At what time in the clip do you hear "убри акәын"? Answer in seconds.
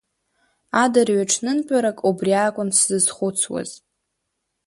2.09-2.69